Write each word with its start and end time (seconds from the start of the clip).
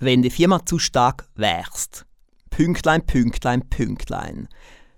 wenn 0.00 0.22
die 0.22 0.30
Firma 0.30 0.64
zu 0.66 0.78
stark 0.78 1.28
wächst. 1.36 2.06
Pünktlein, 2.50 3.06
Pünktlein, 3.06 3.68
Pünktlein. 3.68 4.48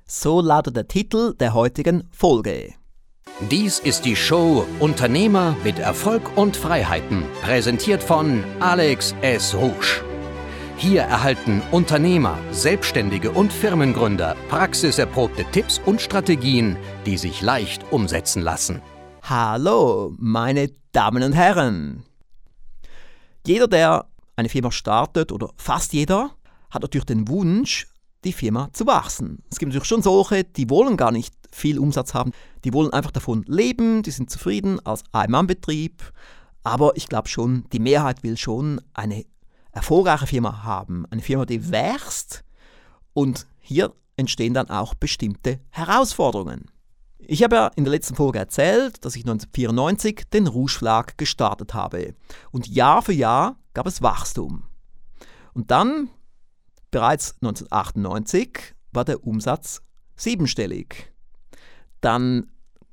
So 0.06 0.40
lautet 0.40 0.76
der 0.76 0.88
Titel 0.88 1.34
der 1.34 1.54
heutigen 1.54 2.08
Folge. 2.10 2.74
Dies 3.50 3.78
ist 3.78 4.04
die 4.04 4.16
Show 4.16 4.66
Unternehmer 4.78 5.56
mit 5.64 5.78
Erfolg 5.78 6.36
und 6.36 6.56
Freiheiten, 6.56 7.24
präsentiert 7.42 8.02
von 8.02 8.44
Alex 8.60 9.14
S. 9.22 9.54
Rouge. 9.54 10.02
Hier 10.76 11.02
erhalten 11.02 11.62
Unternehmer, 11.70 12.38
Selbstständige 12.50 13.30
und 13.30 13.52
Firmengründer 13.52 14.36
praxiserprobte 14.48 15.44
Tipps 15.52 15.80
und 15.84 16.00
Strategien, 16.00 16.76
die 17.06 17.16
sich 17.16 17.42
leicht 17.42 17.84
umsetzen 17.92 18.42
lassen. 18.42 18.82
Hallo, 19.22 20.12
meine 20.18 20.70
Damen 20.90 21.22
und 21.22 21.32
Herren. 21.34 22.04
Jeder, 23.46 23.68
der 23.68 24.06
eine 24.36 24.48
Firma 24.48 24.70
startet, 24.70 25.32
oder 25.32 25.50
fast 25.56 25.92
jeder, 25.92 26.30
hat 26.70 26.82
natürlich 26.82 27.04
den 27.04 27.28
Wunsch, 27.28 27.86
die 28.24 28.32
Firma 28.32 28.68
zu 28.72 28.86
wachsen. 28.86 29.42
Es 29.50 29.58
gibt 29.58 29.70
natürlich 29.70 29.88
schon 29.88 30.02
solche, 30.02 30.44
die 30.44 30.70
wollen 30.70 30.96
gar 30.96 31.10
nicht 31.10 31.34
viel 31.50 31.78
Umsatz 31.78 32.14
haben, 32.14 32.32
die 32.64 32.72
wollen 32.72 32.92
einfach 32.92 33.10
davon 33.10 33.44
leben, 33.46 34.02
die 34.02 34.10
sind 34.10 34.30
zufrieden 34.30 34.80
als 34.86 35.02
Ein-Mann-Betrieb. 35.12 36.02
Aber 36.62 36.96
ich 36.96 37.08
glaube 37.08 37.28
schon, 37.28 37.64
die 37.72 37.80
Mehrheit 37.80 38.22
will 38.22 38.36
schon 38.36 38.80
eine 38.94 39.24
erfolgreiche 39.72 40.26
Firma 40.26 40.62
haben, 40.62 41.06
eine 41.10 41.22
Firma, 41.22 41.44
die 41.44 41.70
wächst 41.70 42.44
und 43.12 43.46
hier 43.58 43.92
entstehen 44.16 44.54
dann 44.54 44.70
auch 44.70 44.94
bestimmte 44.94 45.60
Herausforderungen. 45.70 46.66
Ich 47.18 47.42
habe 47.42 47.56
ja 47.56 47.70
in 47.76 47.84
der 47.84 47.92
letzten 47.92 48.14
Folge 48.14 48.38
erzählt, 48.38 49.04
dass 49.04 49.16
ich 49.16 49.22
1994 49.22 50.24
den 50.32 50.46
Rouge 50.46 50.72
Verlag 50.72 51.16
gestartet 51.18 51.72
habe 51.72 52.14
und 52.50 52.66
Jahr 52.66 53.02
für 53.02 53.12
Jahr 53.12 53.56
gab 53.74 53.86
es 53.86 54.02
Wachstum. 54.02 54.64
Und 55.54 55.70
dann, 55.70 56.08
bereits 56.90 57.34
1998, 57.42 58.74
war 58.92 59.04
der 59.04 59.24
Umsatz 59.26 59.82
siebenstellig. 60.16 61.12
Dann 62.00 62.50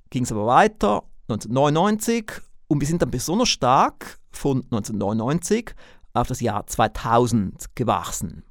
ging 0.10 0.24
es 0.24 0.32
aber 0.32 0.46
weiter, 0.46 1.04
1999, 1.28 2.32
und 2.68 2.82
wir 2.82 2.88
sind 2.88 3.02
dann 3.02 3.12
besonders 3.12 3.50
stark 3.50 4.20
von 4.32 4.64
1999 4.64 5.74
auf 6.14 6.28
das 6.28 6.40
Jahr 6.40 6.68
2000 6.68 7.76
gewachsen. 7.76 8.44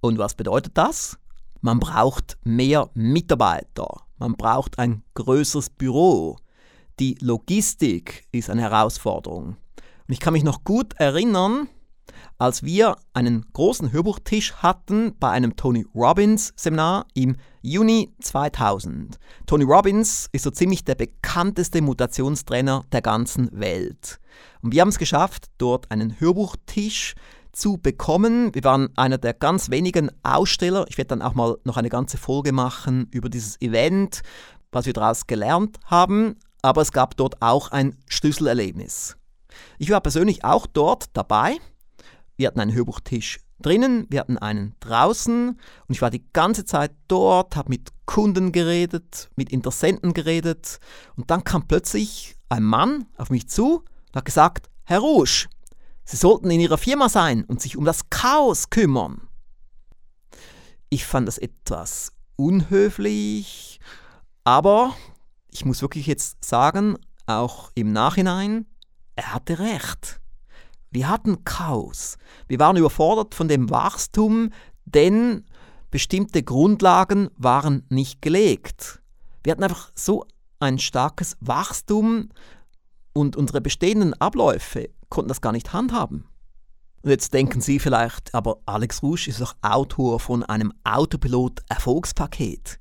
Und 0.00 0.18
was 0.18 0.34
bedeutet 0.34 0.78
das? 0.78 1.18
Man 1.60 1.78
braucht 1.78 2.38
mehr 2.44 2.90
Mitarbeiter, 2.94 4.06
man 4.18 4.34
braucht 4.34 4.78
ein 4.78 5.02
größeres 5.14 5.70
Büro. 5.70 6.36
Die 6.98 7.18
Logistik 7.20 8.26
ist 8.32 8.50
eine 8.50 8.62
Herausforderung. 8.62 9.56
Und 10.10 10.14
ich 10.14 10.18
kann 10.18 10.32
mich 10.32 10.42
noch 10.42 10.64
gut 10.64 10.94
erinnern, 10.94 11.68
als 12.36 12.64
wir 12.64 12.96
einen 13.14 13.46
großen 13.52 13.92
Hörbuchtisch 13.92 14.54
hatten 14.54 15.14
bei 15.20 15.30
einem 15.30 15.54
Tony 15.54 15.86
Robbins 15.94 16.52
Seminar 16.56 17.06
im 17.14 17.36
Juni 17.62 18.12
2000. 18.20 19.20
Tony 19.46 19.62
Robbins 19.62 20.28
ist 20.32 20.42
so 20.42 20.50
ziemlich 20.50 20.84
der 20.84 20.96
bekannteste 20.96 21.80
Mutationstrainer 21.80 22.86
der 22.90 23.02
ganzen 23.02 23.50
Welt. 23.52 24.18
Und 24.62 24.72
wir 24.72 24.80
haben 24.80 24.88
es 24.88 24.98
geschafft, 24.98 25.46
dort 25.58 25.88
einen 25.92 26.18
Hörbuchtisch 26.18 27.14
zu 27.52 27.78
bekommen. 27.78 28.52
Wir 28.52 28.64
waren 28.64 28.88
einer 28.96 29.18
der 29.18 29.34
ganz 29.34 29.70
wenigen 29.70 30.10
Aussteller. 30.24 30.86
Ich 30.88 30.98
werde 30.98 31.10
dann 31.10 31.22
auch 31.22 31.34
mal 31.34 31.56
noch 31.62 31.76
eine 31.76 31.88
ganze 31.88 32.18
Folge 32.18 32.50
machen 32.50 33.06
über 33.12 33.28
dieses 33.28 33.60
Event, 33.60 34.22
was 34.72 34.86
wir 34.86 34.92
daraus 34.92 35.28
gelernt 35.28 35.78
haben. 35.84 36.34
Aber 36.62 36.82
es 36.82 36.90
gab 36.90 37.16
dort 37.16 37.40
auch 37.40 37.70
ein 37.70 37.94
Schlüsselerlebnis. 38.08 39.16
Ich 39.78 39.90
war 39.90 40.00
persönlich 40.00 40.44
auch 40.44 40.66
dort 40.66 41.06
dabei. 41.14 41.58
Wir 42.36 42.48
hatten 42.48 42.60
einen 42.60 42.74
Hörbuchtisch 42.74 43.40
drinnen, 43.60 44.06
wir 44.08 44.20
hatten 44.20 44.38
einen 44.38 44.74
draußen 44.80 45.48
und 45.50 45.94
ich 45.94 46.00
war 46.00 46.10
die 46.10 46.24
ganze 46.32 46.64
Zeit 46.64 46.92
dort, 47.08 47.56
habe 47.56 47.68
mit 47.68 47.90
Kunden 48.06 48.52
geredet, 48.52 49.30
mit 49.36 49.50
Interessenten 49.50 50.14
geredet 50.14 50.80
und 51.16 51.30
dann 51.30 51.44
kam 51.44 51.68
plötzlich 51.68 52.36
ein 52.48 52.62
Mann 52.62 53.06
auf 53.16 53.30
mich 53.30 53.48
zu 53.48 53.84
und 54.08 54.16
hat 54.16 54.24
gesagt, 54.24 54.70
Herr 54.84 55.00
Rouge, 55.00 55.48
Sie 56.04 56.16
sollten 56.16 56.50
in 56.50 56.60
Ihrer 56.60 56.78
Firma 56.78 57.08
sein 57.08 57.44
und 57.44 57.60
sich 57.60 57.76
um 57.76 57.84
das 57.84 58.10
Chaos 58.10 58.70
kümmern. 58.70 59.28
Ich 60.88 61.06
fand 61.06 61.28
das 61.28 61.38
etwas 61.38 62.12
unhöflich, 62.34 63.78
aber 64.42 64.96
ich 65.52 65.64
muss 65.64 65.82
wirklich 65.82 66.08
jetzt 66.08 66.44
sagen, 66.44 66.96
auch 67.26 67.70
im 67.76 67.92
Nachhinein, 67.92 68.66
er 69.20 69.34
hatte 69.34 69.58
recht. 69.58 70.18
Wir 70.90 71.08
hatten 71.08 71.44
Chaos. 71.44 72.16
Wir 72.48 72.58
waren 72.58 72.78
überfordert 72.78 73.34
von 73.34 73.48
dem 73.48 73.68
Wachstum, 73.68 74.50
denn 74.86 75.44
bestimmte 75.90 76.42
Grundlagen 76.42 77.28
waren 77.36 77.84
nicht 77.90 78.22
gelegt. 78.22 79.02
Wir 79.44 79.52
hatten 79.52 79.62
einfach 79.62 79.92
so 79.94 80.24
ein 80.58 80.78
starkes 80.78 81.36
Wachstum 81.40 82.30
und 83.12 83.36
unsere 83.36 83.60
bestehenden 83.60 84.14
Abläufe 84.14 84.88
konnten 85.10 85.28
das 85.28 85.42
gar 85.42 85.52
nicht 85.52 85.74
handhaben. 85.74 86.26
Und 87.02 87.10
jetzt 87.10 87.34
denken 87.34 87.60
Sie 87.60 87.78
vielleicht, 87.78 88.34
aber 88.34 88.56
Alex 88.64 89.02
Rouge 89.02 89.28
ist 89.28 89.40
doch 89.40 89.54
Autor 89.60 90.18
von 90.18 90.44
einem 90.44 90.72
Autopilot-Erfolgspaket. 90.84 92.80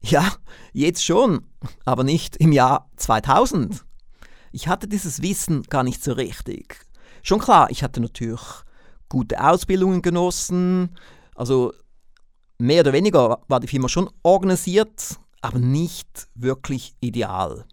Ja, 0.00 0.32
jetzt 0.72 1.04
schon, 1.04 1.46
aber 1.84 2.02
nicht 2.02 2.36
im 2.36 2.50
Jahr 2.52 2.90
2000. 2.96 3.84
Ich 4.52 4.68
hatte 4.68 4.88
dieses 4.88 5.22
Wissen 5.22 5.62
gar 5.64 5.84
nicht 5.84 6.02
so 6.02 6.12
richtig. 6.12 6.86
Schon 7.22 7.38
klar, 7.38 7.70
ich 7.70 7.82
hatte 7.82 8.00
natürlich 8.00 8.40
gute 9.08 9.42
Ausbildungen 9.42 10.02
genossen, 10.02 10.96
also 11.34 11.72
mehr 12.58 12.80
oder 12.80 12.92
weniger 12.92 13.40
war 13.48 13.60
die 13.60 13.68
Firma 13.68 13.88
schon 13.88 14.10
organisiert, 14.22 15.18
aber 15.40 15.58
nicht 15.58 16.28
wirklich 16.34 16.94
ideal. 17.00 17.64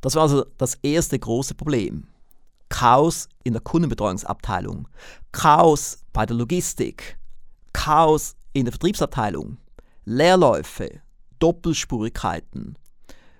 Das 0.00 0.14
war 0.14 0.22
also 0.22 0.44
das 0.58 0.76
erste 0.82 1.18
große 1.18 1.54
Problem. 1.54 2.06
Chaos 2.68 3.28
in 3.44 3.52
der 3.52 3.62
Kundenbetreuungsabteilung, 3.62 4.88
Chaos 5.32 6.04
bei 6.12 6.26
der 6.26 6.36
Logistik, 6.36 7.18
Chaos 7.72 8.36
in 8.52 8.64
der 8.64 8.72
Vertriebsabteilung, 8.72 9.58
Leerläufe, 10.04 11.00
Doppelspurigkeiten, 11.38 12.76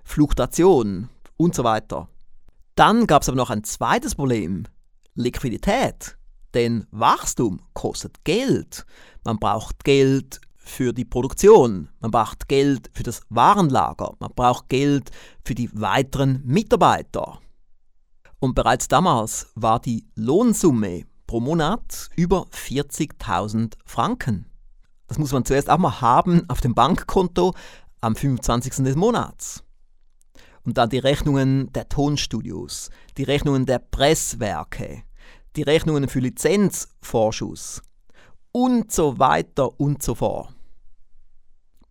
Fluktuation 0.03 1.09
und 1.35 1.55
so 1.55 1.63
weiter. 1.63 2.07
Dann 2.77 3.07
gab 3.07 3.23
es 3.23 3.27
aber 3.27 3.37
noch 3.37 3.49
ein 3.49 3.63
zweites 3.63 4.13
Problem, 4.13 4.65
Liquidität. 5.15 6.15
Denn 6.53 6.85
Wachstum 6.91 7.59
kostet 7.73 8.23
Geld. 8.23 8.85
Man 9.23 9.39
braucht 9.39 9.83
Geld 9.83 10.39
für 10.55 10.93
die 10.93 11.03
Produktion, 11.03 11.89
man 12.01 12.11
braucht 12.11 12.47
Geld 12.47 12.91
für 12.93 13.01
das 13.01 13.21
Warenlager, 13.29 14.15
man 14.19 14.31
braucht 14.35 14.69
Geld 14.69 15.09
für 15.43 15.55
die 15.55 15.71
weiteren 15.73 16.43
Mitarbeiter. 16.45 17.39
Und 18.37 18.53
bereits 18.53 18.87
damals 18.87 19.47
war 19.55 19.79
die 19.79 20.05
Lohnsumme 20.13 21.05
pro 21.25 21.39
Monat 21.39 22.11
über 22.15 22.45
40.000 22.51 23.73
Franken. 23.85 24.51
Das 25.07 25.17
muss 25.17 25.31
man 25.31 25.45
zuerst 25.45 25.71
auch 25.71 25.79
mal 25.79 25.99
haben 25.99 26.47
auf 26.47 26.61
dem 26.61 26.75
Bankkonto 26.75 27.55
am 28.01 28.15
25. 28.15 28.83
des 28.83 28.95
Monats. 28.95 29.63
Und 30.67 30.77
dann 30.77 30.89
die 30.89 30.99
Rechnungen 30.99 31.71
der 31.71 31.87
Tonstudios, 31.87 32.89
die 33.15 33.23
Rechnungen 33.23 33.65
der 33.65 33.79
Presswerke, 33.79 35.03
die 35.55 35.61
Rechnungen 35.61 36.09
für 36.09 36.19
Lizenzvorschuss 36.19 37.81
und 38.51 38.91
so 38.91 39.17
weiter 39.17 39.79
und 39.79 40.03
so 40.03 40.13
fort. 40.13 40.53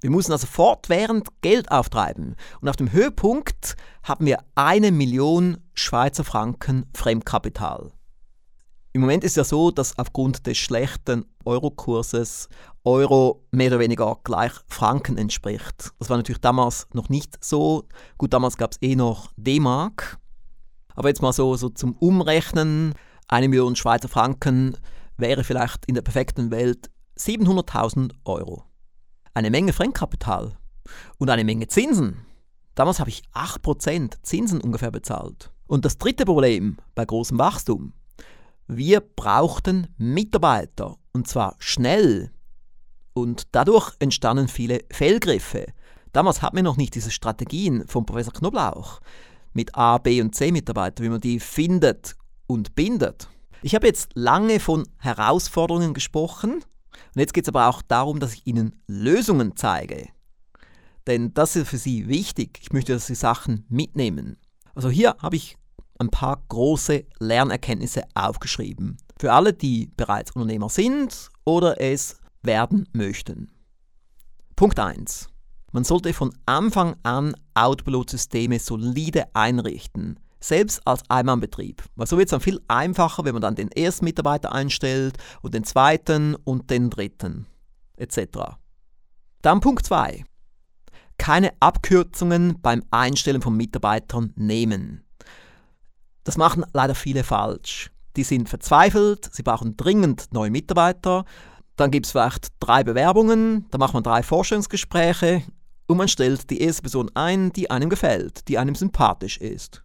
Wir 0.03 0.11
müssen 0.11 0.31
also 0.31 0.47
fortwährend 0.47 1.41
Geld 1.41 1.71
auftreiben 1.71 2.37
und 2.61 2.69
auf 2.69 2.77
dem 2.77 2.93
Höhepunkt 2.93 3.77
haben 4.03 4.27
wir 4.27 4.41
eine 4.55 4.93
Million 4.93 5.57
Schweizer 5.73 6.23
Franken 6.23 6.85
Fremdkapital. 6.93 7.93
Im 8.93 9.01
Moment 9.01 9.25
ist 9.25 9.39
ja 9.39 9.45
so, 9.45 9.71
dass 9.71 9.99
aufgrund 9.99 10.47
des 10.47 10.59
schlechten 10.59 11.25
Eurokurses 11.47 12.51
Euro 12.87 13.45
mehr 13.51 13.69
oder 13.69 13.81
weniger 13.81 14.19
gleich 14.23 14.53
Franken 14.69 15.19
entspricht. 15.19 15.93
Das 15.99 16.09
war 16.09 16.17
natürlich 16.17 16.41
damals 16.41 16.87
noch 16.93 17.09
nicht 17.09 17.43
so. 17.45 17.85
Gut, 18.17 18.33
damals 18.33 18.57
gab 18.57 18.73
es 18.73 18.79
eh 18.81 18.95
noch 18.95 19.33
D-Mark. 19.37 20.19
Aber 20.95 21.09
jetzt 21.09 21.21
mal 21.21 21.33
so, 21.33 21.57
so 21.57 21.69
zum 21.69 21.95
Umrechnen, 21.97 22.95
eine 23.29 23.49
Million 23.49 23.75
Schweizer 23.75 24.09
Franken 24.09 24.77
wäre 25.19 25.43
vielleicht 25.43 25.85
in 25.87 25.95
der 25.95 26.03
perfekten 26.03 26.51
Welt 26.53 26.89
700.000 27.19 28.13
Euro. 28.25 28.65
Eine 29.35 29.51
Menge 29.51 29.73
Fremdkapital 29.73 30.57
und 31.19 31.29
eine 31.29 31.45
Menge 31.45 31.67
Zinsen. 31.67 32.25
Damals 32.77 33.01
habe 33.01 33.11
ich 33.11 33.23
8% 33.35 34.23
Zinsen 34.23 34.61
ungefähr 34.61 34.93
bezahlt. 34.93 35.51
Und 35.67 35.85
das 35.85 35.99
dritte 35.99 36.25
Problem 36.25 36.77
bei 36.95 37.05
großem 37.05 37.37
Wachstum. 37.39 37.95
Wir 38.69 39.01
brauchten 39.01 39.89
Mitarbeiter 39.99 40.97
und 41.13 41.27
zwar 41.27 41.57
schnell. 41.59 42.31
Und 43.17 43.45
dadurch 43.53 43.95
entstanden 43.99 44.47
viele 44.47 44.85
Fehlgriffe. 44.91 45.73
Damals 46.13 46.43
hatten 46.43 46.57
wir 46.57 46.63
noch 46.63 46.77
nicht 46.77 46.95
diese 46.95 47.11
Strategien 47.11 47.89
von 47.89 48.05
Professor 48.05 48.35
Knoblauch 48.35 49.01
mit 49.55 49.75
A, 49.75 49.97
B 49.97 50.21
und 50.21 50.35
C 50.35 50.53
Mitarbeitern, 50.53 51.07
wie 51.07 51.09
man 51.09 51.23
die 51.23 51.41
findet 51.41 52.15
und 52.47 52.75
bindet. 52.75 53.31
Ich 53.63 53.75
habe 53.75 53.87
jetzt 53.87 54.11
lange 54.13 54.61
von 54.61 54.87
Herausforderungen 54.99 55.95
gesprochen 55.95 56.57
und 56.57 57.19
jetzt 57.19 57.33
geht 57.33 57.45
es 57.45 57.49
aber 57.49 57.69
auch 57.69 57.81
darum, 57.81 58.21
dass 58.21 58.35
ich 58.35 58.47
Ihnen 58.47 58.77
Lösungen 58.87 59.57
zeige. 59.57 60.09
Denn 61.07 61.33
das 61.33 61.57
ist 61.57 61.69
für 61.69 61.79
Sie 61.79 62.09
wichtig. 62.09 62.59
Ich 62.61 62.75
möchte, 62.75 62.93
dass 62.93 63.07
Sie 63.07 63.15
Sachen 63.15 63.65
mitnehmen. 63.71 64.37
Also 64.75 64.91
hier 64.91 65.17
habe 65.21 65.37
ich 65.37 65.57
ein 65.99 66.11
paar 66.11 66.43
große 66.51 67.07
Lernerkenntnisse 67.19 68.03
aufgeschrieben. 68.13 68.99
Für 69.19 69.33
alle, 69.33 69.55
die 69.55 69.91
bereits 69.97 70.33
Unternehmer 70.33 70.69
sind 70.69 71.31
oder 71.47 71.81
es 71.81 72.21
werden 72.47 72.89
möchten. 72.93 73.51
Punkt 74.55 74.79
1. 74.79 75.29
Man 75.73 75.85
sollte 75.85 76.15
von 76.15 76.33
Anfang 76.47 76.97
an 77.03 77.35
Autopilot-Systeme 77.55 78.59
solide 78.59 79.27
einrichten, 79.35 80.19
selbst 80.41 80.81
als 80.87 81.03
Einmannbetrieb. 81.11 81.83
Weil 81.97 82.07
so 82.07 82.17
wird 82.17 82.29
es 82.29 82.31
dann 82.31 82.41
viel 82.41 82.61
einfacher, 82.69 83.25
wenn 83.25 83.35
man 83.35 83.43
dann 83.43 83.57
den 83.57 83.71
ersten 83.73 84.07
Mitarbeiter 84.07 84.53
einstellt 84.53 85.19
und 85.43 85.55
den 85.55 85.65
zweiten 85.65 86.35
und 86.35 86.71
den 86.71 86.89
dritten 86.89 87.47
etc. 87.97 88.57
Dann 89.43 89.61
Punkt 89.61 89.85
2. 89.85 90.25
Keine 91.19 91.53
Abkürzungen 91.61 92.61
beim 92.61 92.83
Einstellen 92.91 93.43
von 93.43 93.57
Mitarbeitern 93.57 94.33
nehmen. 94.37 95.05
Das 96.25 96.37
machen 96.37 96.65
leider 96.73 96.95
viele 96.95 97.25
falsch. 97.25 97.91
Die 98.17 98.25
sind 98.25 98.49
verzweifelt, 98.49 99.29
sie 99.33 99.43
brauchen 99.43 99.77
dringend 99.77 100.33
neue 100.33 100.51
Mitarbeiter. 100.51 101.25
Dann 101.77 101.91
gibt 101.91 102.07
es 102.07 102.13
vielleicht 102.13 102.49
drei 102.59 102.83
Bewerbungen, 102.83 103.67
dann 103.71 103.79
macht 103.79 103.95
man 103.95 104.03
drei 104.03 104.23
Forschungsgespräche 104.23 105.43
und 105.87 105.99
man 105.99 106.09
stellt 106.09 106.51
die 106.51 106.61
erste 106.61 106.83
Person 106.83 107.11
ein, 107.15 107.53
die 107.53 107.71
einem 107.71 107.91
gefällt, 107.91 108.49
die 108.49 108.59
einem 108.59 108.75
sympathisch 108.75 109.39
ist. 109.39 109.83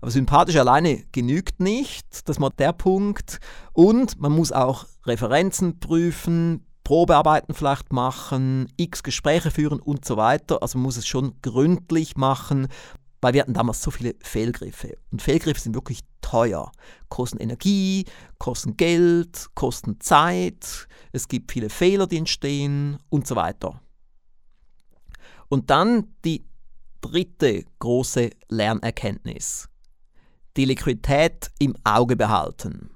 Aber 0.00 0.10
sympathisch 0.10 0.56
alleine 0.56 1.04
genügt 1.12 1.60
nicht, 1.60 2.28
das 2.28 2.38
mal 2.38 2.50
der 2.58 2.72
Punkt. 2.72 3.38
Und 3.72 4.20
man 4.20 4.32
muss 4.32 4.52
auch 4.52 4.86
Referenzen 5.06 5.78
prüfen, 5.78 6.66
Probearbeiten 6.84 7.54
vielleicht 7.54 7.92
machen, 7.92 8.66
x 8.76 9.02
Gespräche 9.02 9.50
führen 9.50 9.80
und 9.80 10.04
so 10.04 10.16
weiter. 10.16 10.62
Also 10.62 10.78
man 10.78 10.84
muss 10.84 10.96
es 10.96 11.06
schon 11.06 11.34
gründlich 11.40 12.16
machen, 12.16 12.66
weil 13.22 13.34
wir 13.34 13.40
hatten 13.40 13.54
damals 13.54 13.80
so 13.80 13.90
viele 13.90 14.14
Fehlgriffe. 14.20 14.98
Und 15.10 15.22
Fehlgriffe 15.22 15.60
sind 15.60 15.74
wirklich 15.74 16.00
teuer. 16.20 16.70
Kosten 17.08 17.38
Energie, 17.38 18.04
kosten 18.38 18.76
Geld, 18.76 19.46
kosten 19.54 20.00
Zeit, 20.00 20.88
es 21.12 21.28
gibt 21.28 21.52
viele 21.52 21.70
Fehler, 21.70 22.06
die 22.06 22.18
entstehen 22.18 22.98
und 23.08 23.26
so 23.26 23.36
weiter. 23.36 23.80
Und 25.48 25.70
dann 25.70 26.08
die 26.24 26.44
dritte 27.00 27.64
große 27.78 28.30
Lernerkenntnis. 28.48 29.68
Die 30.56 30.64
Liquidität 30.64 31.50
im 31.58 31.74
Auge 31.84 32.16
behalten. 32.16 32.90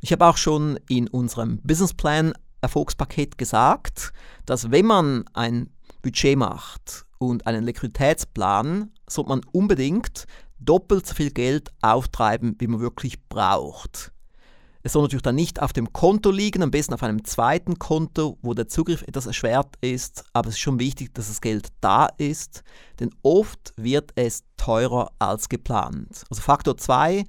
Ich 0.00 0.12
habe 0.12 0.26
auch 0.26 0.36
schon 0.36 0.78
in 0.88 1.08
unserem 1.08 1.58
Businessplan 1.62 2.34
Erfolgspaket 2.60 3.38
gesagt, 3.38 4.12
dass 4.44 4.70
wenn 4.70 4.86
man 4.86 5.24
ein 5.32 5.70
Budget 6.02 6.36
macht 6.36 7.05
und 7.18 7.46
einen 7.46 7.64
Liquiditätsplan, 7.64 8.92
sollte 9.08 9.30
man 9.30 9.40
unbedingt 9.52 10.26
doppelt 10.58 11.06
so 11.06 11.14
viel 11.14 11.30
Geld 11.30 11.70
auftreiben, 11.82 12.56
wie 12.58 12.66
man 12.66 12.80
wirklich 12.80 13.22
braucht. 13.28 14.12
Es 14.82 14.92
soll 14.92 15.02
natürlich 15.02 15.22
dann 15.22 15.34
nicht 15.34 15.60
auf 15.60 15.72
dem 15.72 15.92
Konto 15.92 16.30
liegen, 16.30 16.62
am 16.62 16.70
besten 16.70 16.94
auf 16.94 17.02
einem 17.02 17.24
zweiten 17.24 17.76
Konto, 17.76 18.38
wo 18.40 18.54
der 18.54 18.68
Zugriff 18.68 19.02
etwas 19.02 19.26
erschwert 19.26 19.74
ist, 19.80 20.24
aber 20.32 20.48
es 20.48 20.54
ist 20.54 20.60
schon 20.60 20.78
wichtig, 20.78 21.12
dass 21.12 21.26
das 21.26 21.40
Geld 21.40 21.70
da 21.80 22.06
ist, 22.18 22.62
denn 23.00 23.10
oft 23.22 23.74
wird 23.76 24.12
es 24.14 24.44
teurer 24.56 25.10
als 25.18 25.48
geplant. 25.48 26.22
Also 26.30 26.40
Faktor 26.40 26.76
2 26.76 27.24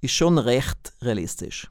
ist 0.00 0.12
schon 0.12 0.38
recht 0.38 0.94
realistisch. 1.02 1.70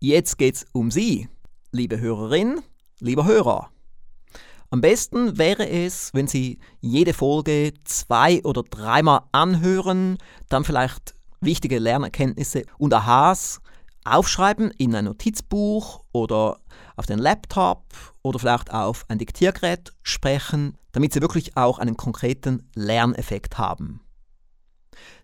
Jetzt 0.00 0.38
geht 0.38 0.56
es 0.56 0.66
um 0.72 0.90
Sie, 0.90 1.28
liebe 1.70 2.00
Hörerin, 2.00 2.62
lieber 2.98 3.24
Hörer. 3.26 3.70
Am 4.72 4.80
besten 4.80 5.36
wäre 5.36 5.68
es, 5.68 6.10
wenn 6.14 6.28
Sie 6.28 6.60
jede 6.80 7.12
Folge 7.12 7.74
zwei 7.84 8.40
oder 8.44 8.62
dreimal 8.62 9.22
anhören, 9.32 10.16
dann 10.48 10.62
vielleicht 10.62 11.16
wichtige 11.40 11.80
Lernerkenntnisse 11.80 12.64
und 12.78 12.94
Aha's 12.94 13.60
aufschreiben 14.04 14.70
in 14.78 14.94
ein 14.94 15.06
Notizbuch 15.06 16.04
oder 16.12 16.60
auf 16.94 17.06
den 17.06 17.18
Laptop 17.18 17.84
oder 18.22 18.38
vielleicht 18.38 18.72
auf 18.72 19.04
ein 19.08 19.18
Diktiergerät 19.18 19.92
sprechen, 20.04 20.78
damit 20.92 21.12
sie 21.12 21.20
wirklich 21.20 21.56
auch 21.56 21.80
einen 21.80 21.96
konkreten 21.96 22.68
Lerneffekt 22.76 23.58
haben. 23.58 24.00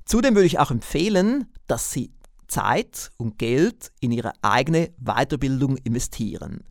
Zudem 0.04 0.34
würde 0.34 0.46
ich 0.46 0.58
auch 0.58 0.72
empfehlen, 0.72 1.52
dass 1.69 1.92
Sie 1.92 2.12
Zeit 2.49 3.10
und 3.16 3.38
Geld 3.38 3.92
in 4.00 4.12
Ihre 4.12 4.32
eigene 4.42 4.92
Weiterbildung 4.99 5.76
investieren. 5.78 6.64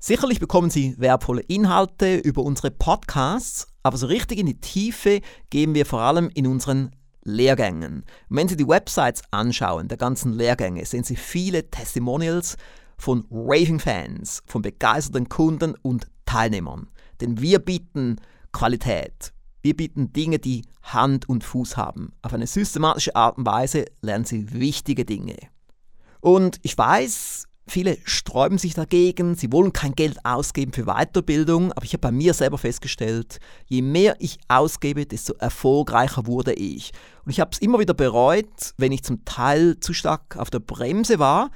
Sicherlich 0.00 0.38
bekommen 0.38 0.70
Sie 0.70 0.94
wertvolle 0.96 1.42
Inhalte 1.42 2.18
über 2.18 2.42
unsere 2.42 2.70
Podcasts, 2.70 3.66
aber 3.82 3.96
so 3.96 4.06
richtig 4.06 4.38
in 4.38 4.46
die 4.46 4.60
Tiefe 4.60 5.20
gehen 5.50 5.74
wir 5.74 5.86
vor 5.86 6.02
allem 6.02 6.30
in 6.34 6.46
unseren 6.46 6.94
Lehrgängen. 7.24 8.04
Und 8.28 8.36
wenn 8.36 8.46
Sie 8.46 8.56
die 8.56 8.68
Websites 8.68 9.22
anschauen, 9.32 9.88
der 9.88 9.98
ganzen 9.98 10.34
Lehrgänge, 10.34 10.86
sehen 10.86 11.02
Sie 11.02 11.16
viele 11.16 11.68
Testimonials 11.68 12.56
von 12.96 13.26
Raving-Fans, 13.28 14.44
von 14.46 14.62
begeisterten 14.62 15.28
Kunden 15.28 15.74
und 15.82 16.06
Teilnehmern. 16.26 16.88
Denn 17.20 17.40
wir 17.40 17.58
bieten 17.58 18.20
Qualität. 18.52 19.32
Wir 19.62 19.76
bieten 19.76 20.12
Dinge, 20.12 20.38
die 20.38 20.62
Hand 20.84 21.28
und 21.28 21.42
Fuß 21.42 21.76
haben. 21.76 22.12
Auf 22.22 22.32
eine 22.32 22.46
systematische 22.46 23.16
Art 23.16 23.36
und 23.36 23.46
Weise 23.46 23.86
lernen 24.00 24.24
Sie 24.24 24.52
wichtige 24.52 25.04
Dinge. 25.04 25.36
Und 26.20 26.60
ich 26.62 26.78
weiß, 26.78 27.48
Viele 27.70 27.98
sträuben 28.04 28.56
sich 28.56 28.72
dagegen, 28.72 29.34
sie 29.34 29.52
wollen 29.52 29.74
kein 29.74 29.94
Geld 29.94 30.24
ausgeben 30.24 30.72
für 30.72 30.86
Weiterbildung, 30.86 31.70
aber 31.72 31.84
ich 31.84 31.92
habe 31.92 32.00
bei 32.00 32.10
mir 32.10 32.32
selber 32.32 32.56
festgestellt, 32.56 33.40
je 33.66 33.82
mehr 33.82 34.16
ich 34.20 34.38
ausgebe, 34.48 35.04
desto 35.04 35.34
erfolgreicher 35.34 36.26
wurde 36.26 36.54
ich. 36.54 36.92
Und 37.26 37.30
ich 37.30 37.40
habe 37.40 37.50
es 37.52 37.58
immer 37.58 37.78
wieder 37.78 37.92
bereut, 37.92 38.72
wenn 38.78 38.92
ich 38.92 39.04
zum 39.04 39.24
Teil 39.26 39.78
zu 39.80 39.92
stark 39.92 40.36
auf 40.38 40.48
der 40.48 40.60
Bremse 40.60 41.18
war. 41.18 41.50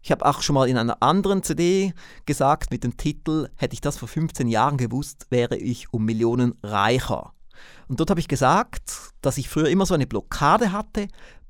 Ich 0.00 0.12
habe 0.12 0.24
auch 0.26 0.42
schon 0.42 0.54
mal 0.54 0.68
in 0.68 0.78
einer 0.78 1.02
anderen 1.02 1.42
CD 1.42 1.92
gesagt 2.24 2.70
mit 2.70 2.84
dem 2.84 2.96
Titel, 2.96 3.48
hätte 3.56 3.74
ich 3.74 3.80
das 3.80 3.98
vor 3.98 4.06
15 4.06 4.46
Jahren 4.46 4.76
gewusst, 4.76 5.26
wäre 5.30 5.56
ich 5.56 5.92
um 5.92 6.04
Millionen 6.04 6.54
reicher. 6.62 7.32
Und 7.88 8.00
dort 8.00 8.10
habe 8.10 8.20
ich 8.20 8.28
gesagt, 8.28 9.12
dass 9.22 9.38
ich 9.38 9.48
früher 9.48 9.68
immer 9.68 9.86
so 9.86 9.94
eine 9.94 10.06
Blockade 10.06 10.72
hatte, 10.72 11.08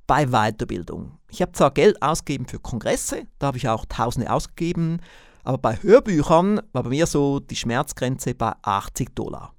bei 0.08 0.26
Weiterbildung. 0.26 1.18
Ich 1.30 1.40
habe 1.40 1.52
zwar 1.52 1.70
Geld 1.70 2.02
ausgegeben 2.02 2.46
für 2.46 2.58
Kongresse, 2.58 3.26
da 3.38 3.48
habe 3.48 3.58
ich 3.58 3.68
auch 3.68 3.84
Tausende 3.84 4.32
ausgegeben, 4.32 5.00
aber 5.44 5.58
bei 5.58 5.80
Hörbüchern 5.80 6.60
war 6.72 6.82
bei 6.82 6.88
mir 6.88 7.06
so 7.06 7.38
die 7.38 7.54
Schmerzgrenze 7.54 8.34
bei 8.34 8.54
80 8.62 9.14
Dollar. 9.14 9.54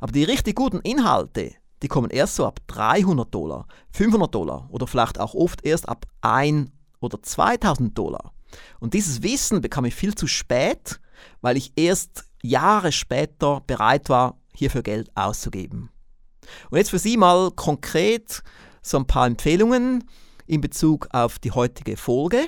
Aber 0.00 0.10
die 0.10 0.24
richtig 0.24 0.56
guten 0.56 0.80
Inhalte, 0.80 1.52
die 1.82 1.88
kommen 1.88 2.10
erst 2.10 2.36
so 2.36 2.46
ab 2.46 2.60
300 2.66 3.32
Dollar, 3.32 3.66
500 3.92 4.34
Dollar 4.34 4.68
oder 4.70 4.86
vielleicht 4.86 5.20
auch 5.20 5.34
oft 5.34 5.64
erst 5.64 5.88
ab 5.88 6.06
1 6.22 6.70
oder 7.00 7.22
2000 7.22 7.96
Dollar. 7.96 8.32
Und 8.80 8.94
dieses 8.94 9.22
Wissen 9.22 9.60
bekam 9.60 9.84
ich 9.84 9.94
viel 9.94 10.14
zu 10.14 10.26
spät, 10.26 10.98
weil 11.42 11.58
ich 11.58 11.72
erst 11.76 12.24
Jahre 12.42 12.90
später 12.90 13.62
bereit 13.66 14.08
war, 14.08 14.38
hierfür 14.54 14.82
Geld 14.82 15.14
auszugeben. 15.14 15.90
Und 16.70 16.78
jetzt 16.78 16.90
für 16.90 16.98
Sie 16.98 17.18
mal 17.18 17.50
konkret 17.50 18.42
so 18.82 18.98
ein 18.98 19.06
paar 19.06 19.26
Empfehlungen 19.26 20.04
in 20.46 20.60
Bezug 20.60 21.08
auf 21.12 21.38
die 21.38 21.52
heutige 21.52 21.96
Folge. 21.96 22.46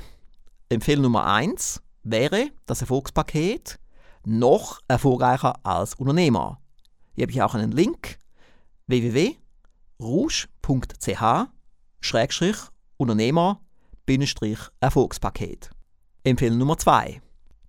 Empfehlung 0.68 1.02
Nummer 1.02 1.26
1 1.26 1.80
wäre 2.02 2.50
das 2.66 2.80
Erfolgspaket 2.80 3.78
noch 4.24 4.80
erfolgreicher 4.88 5.54
als 5.64 5.94
Unternehmer. 5.94 6.60
Hier 7.14 7.22
habe 7.22 7.32
ich 7.32 7.40
auch 7.42 7.54
einen 7.54 7.72
Link 7.72 8.18
www.rouge.ch 8.86 9.42
Unternehmer-Erfolgspaket. 12.96 15.70
Empfehlung 16.24 16.58
Nummer 16.58 16.78
2. 16.78 17.20